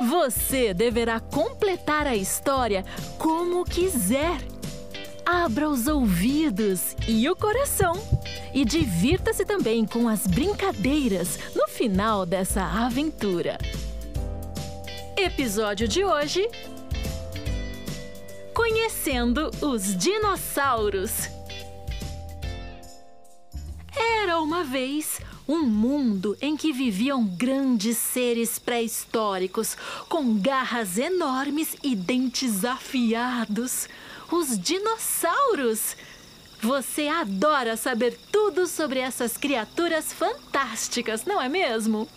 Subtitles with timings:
[0.00, 2.84] você deverá completar a história
[3.18, 4.38] como quiser.
[5.24, 7.94] Abra os ouvidos e o coração
[8.54, 13.58] e divirta-se também com as brincadeiras no final dessa aventura.
[15.16, 16.48] Episódio de hoje:
[18.54, 21.28] Conhecendo os dinossauros.
[24.22, 29.76] Era uma vez um mundo em que viviam grandes seres pré-históricos
[30.08, 33.88] com garras enormes e dentes afiados.
[34.30, 35.96] Os dinossauros!
[36.60, 42.08] Você adora saber tudo sobre essas criaturas fantásticas, não é mesmo?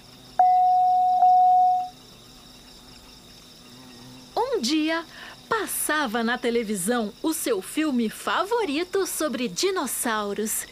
[4.36, 5.06] Um dia,
[5.50, 10.66] passava na televisão o seu filme favorito sobre dinossauros.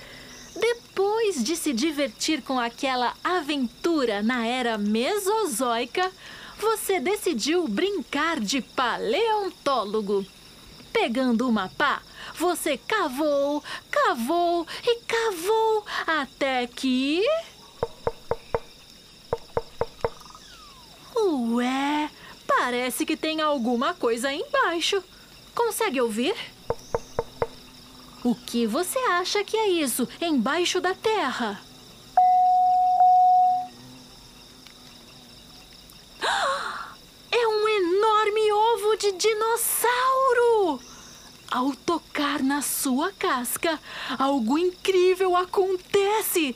[0.60, 6.12] Depois de se divertir com aquela aventura na era Mesozoica,
[6.60, 10.26] você decidiu brincar de paleontólogo.
[10.92, 12.02] Pegando uma pá,
[12.36, 17.24] você cavou, cavou e cavou até que.
[21.16, 22.10] Ué,
[22.48, 25.04] parece que tem alguma coisa embaixo.
[25.54, 26.36] Consegue ouvir?
[28.28, 31.62] O que você acha que é isso embaixo da terra?
[37.32, 40.82] É um enorme ovo de dinossauro!
[41.50, 43.80] Ao tocar na sua casca,
[44.20, 46.54] algo incrível acontece!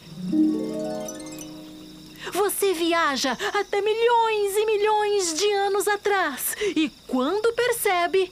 [2.34, 8.30] Você viaja até milhões e milhões de anos atrás e, quando percebe,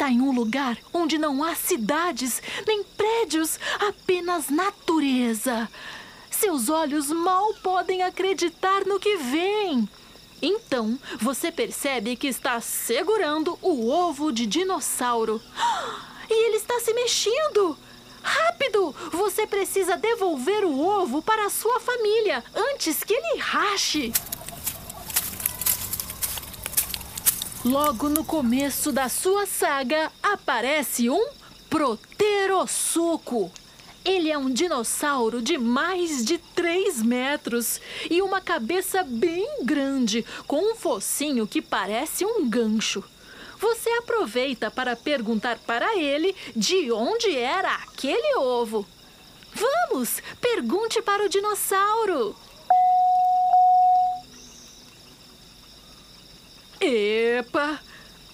[0.00, 5.68] está em um lugar onde não há cidades nem prédios, apenas natureza.
[6.30, 9.86] Seus olhos mal podem acreditar no que vem.
[10.40, 15.40] Então, você percebe que está segurando o ovo de dinossauro.
[16.32, 17.76] E ele está se mexendo!
[18.22, 18.94] Rápido!
[19.10, 24.12] Você precisa devolver o ovo para a sua família antes que ele rache.
[27.64, 31.28] Logo no começo da sua saga aparece um
[31.68, 33.52] Proterossuco.
[34.02, 37.78] Ele é um dinossauro de mais de 3 metros
[38.10, 43.04] e uma cabeça bem grande, com um focinho que parece um gancho.
[43.58, 48.86] Você aproveita para perguntar para ele de onde era aquele ovo.
[49.52, 52.34] Vamos, pergunte para o dinossauro.
[57.40, 57.80] Epa!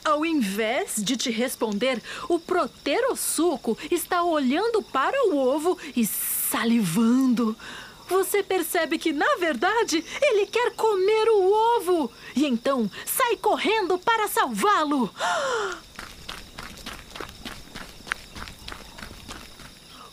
[0.05, 7.57] Ao invés de te responder, o proterossuco está olhando para o ovo e salivando.
[8.09, 12.13] Você percebe que, na verdade, ele quer comer o ovo.
[12.35, 15.09] E então sai correndo para salvá-lo.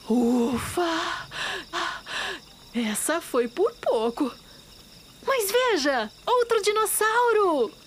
[0.07, 1.27] Ufa!
[2.75, 4.31] Essa foi por pouco.
[5.25, 7.82] Mas veja, outro dinossauro!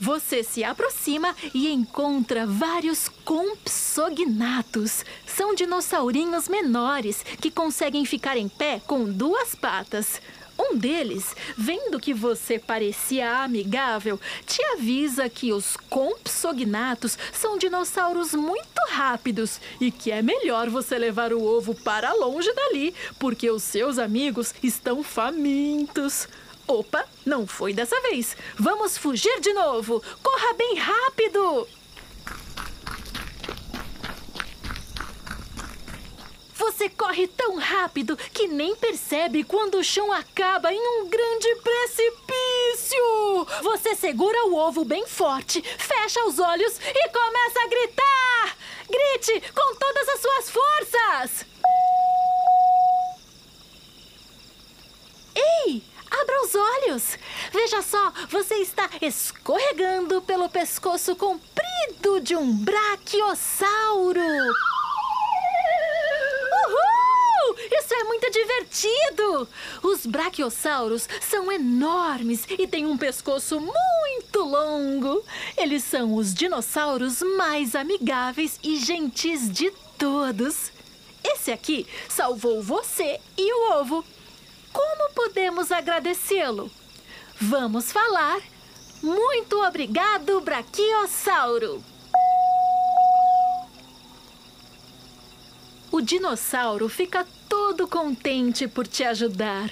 [0.00, 5.04] Você se aproxima e encontra vários compsognatos.
[5.26, 10.20] São dinossaurinhos menores que conseguem ficar em pé com duas patas.
[10.58, 18.80] Um deles, vendo que você parecia amigável, te avisa que os compsognatos são dinossauros muito
[18.88, 23.98] rápidos e que é melhor você levar o ovo para longe dali, porque os seus
[23.98, 26.28] amigos estão famintos.
[26.66, 28.36] Opa, não foi dessa vez.
[28.58, 30.02] Vamos fugir de novo.
[30.22, 31.68] Corra bem rápido!
[36.54, 43.46] Você corre tão rápido que nem percebe quando o chão acaba em um grande precipício.
[43.62, 48.56] Você segura o ovo bem forte, fecha os olhos e começa a gritar.
[48.88, 51.46] Grite com todas as suas forças!
[56.20, 57.18] Abra os olhos!
[57.52, 64.20] Veja só, você está escorregando pelo pescoço comprido de um braquiossauro!
[66.52, 67.56] Uhul!
[67.58, 69.48] Isso é muito divertido!
[69.82, 75.24] Os braquiossauros são enormes e têm um pescoço muito longo.
[75.56, 80.70] Eles são os dinossauros mais amigáveis e gentis de todos.
[81.24, 84.04] Esse aqui salvou você e o ovo.
[84.74, 86.70] Como podemos agradecê-lo?
[87.40, 88.42] Vamos falar.
[89.00, 91.82] Muito obrigado, Braquiossauro!
[95.92, 99.70] O dinossauro fica todo contente por te ajudar.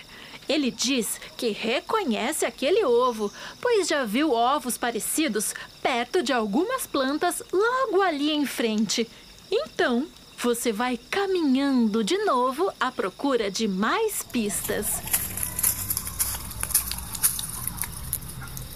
[0.48, 5.52] Ele diz que reconhece aquele ovo, pois já viu ovos parecidos
[5.82, 9.10] perto de algumas plantas logo ali em frente.
[9.50, 10.06] Então,
[10.42, 15.00] você vai caminhando de novo à procura de mais pistas.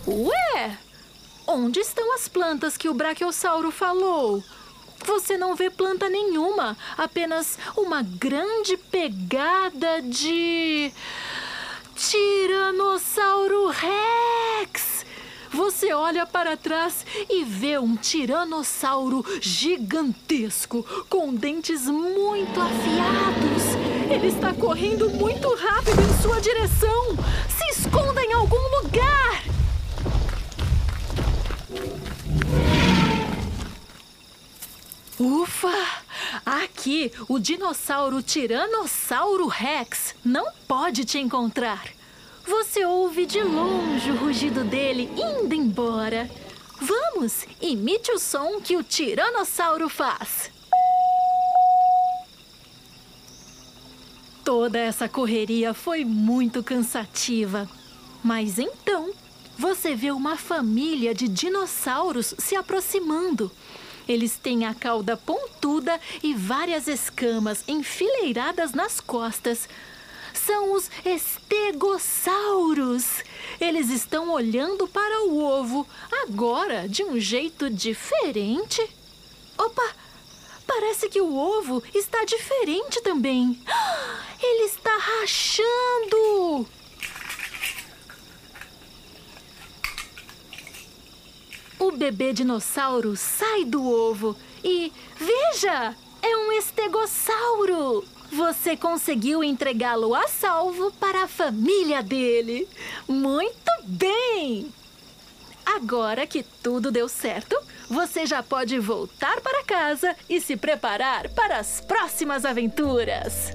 [0.07, 0.79] Ué!
[1.45, 4.45] Onde estão as plantas que o Brachiosauro falou?
[5.05, 10.93] Você não vê planta nenhuma, apenas uma grande pegada de.
[11.97, 14.96] Tiranossauro Rex!
[15.57, 23.63] Você olha para trás e vê um tiranossauro gigantesco, com dentes muito afiados.
[24.11, 27.17] Ele está correndo muito rápido em sua direção.
[27.49, 29.45] Se esconda em algum lugar!
[35.19, 35.73] Ufa!
[36.45, 41.96] Aqui, o dinossauro Tiranossauro Rex não pode te encontrar.
[42.47, 46.31] Você ouve de longe o rugido dele indo embora.
[46.81, 50.51] Vamos, imite o som que o tiranossauro faz.
[54.45, 57.69] Toda essa correria foi muito cansativa.
[58.23, 59.11] Mas então,
[59.59, 63.51] você vê uma família de dinossauros se aproximando.
[64.07, 69.69] Eles têm a cauda pontuda e várias escamas enfileiradas nas costas.
[70.37, 73.25] São os estegossauros.
[73.61, 75.85] Eles estão olhando para o ovo,
[76.23, 78.89] agora de um jeito diferente.
[79.59, 79.97] Opa!
[80.67, 83.61] Parece que o ovo está diferente também.
[84.43, 86.67] Ele está rachando!
[91.79, 98.05] O bebê dinossauro sai do ovo e veja, é um estegossauro.
[98.33, 102.69] Você conseguiu entregá-lo a salvo para a família dele.
[103.09, 104.73] Muito bem!
[105.65, 107.57] Agora que tudo deu certo,
[107.89, 113.53] você já pode voltar para casa e se preparar para as próximas aventuras.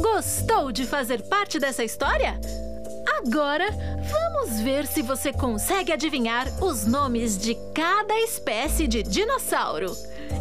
[0.00, 2.38] Gostou de fazer parte dessa história?
[3.18, 9.92] Agora, vamos ver se você consegue adivinhar os nomes de cada espécie de dinossauro.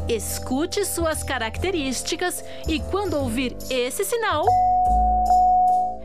[0.07, 4.45] Escute suas características e, quando ouvir esse sinal,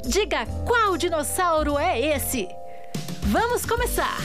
[0.02, 2.48] diga qual dinossauro é esse.
[3.22, 4.18] Vamos começar!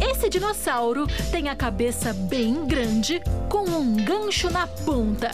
[0.00, 5.30] Esse dinossauro tem a cabeça bem grande com um gancho na ponta.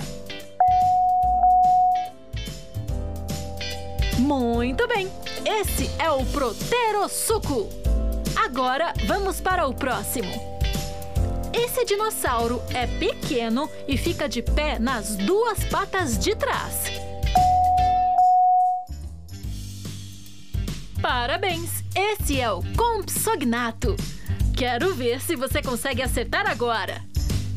[4.18, 5.10] Muito bem!
[5.44, 7.68] Esse é o Proterosuco.
[8.36, 10.59] Agora vamos para o próximo.
[11.52, 16.84] Esse dinossauro é pequeno e fica de pé nas duas patas de trás.
[21.02, 21.82] Parabéns!
[21.94, 23.96] Esse é o Compsognato.
[24.56, 27.02] Quero ver se você consegue acertar agora.